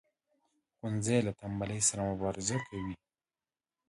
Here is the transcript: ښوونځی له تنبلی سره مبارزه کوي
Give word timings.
ښوونځی 0.77 1.17
له 1.25 1.31
تنبلی 1.39 1.79
سره 1.87 2.01
مبارزه 2.09 2.57
کوي 2.67 2.95